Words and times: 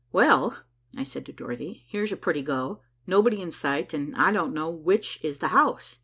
"Well," 0.11 0.57
I 0.97 1.03
said 1.03 1.27
to 1.27 1.31
Dorothy, 1.31 1.83
"here's 1.87 2.11
a 2.11 2.17
pretty 2.17 2.41
go. 2.41 2.81
Nobody 3.05 3.39
in 3.39 3.51
sight, 3.51 3.93
and 3.93 4.15
I 4.15 4.31
don't 4.31 4.51
know 4.51 4.67
which 4.71 5.23
is 5.23 5.37
the 5.37 5.49
house." 5.49 5.99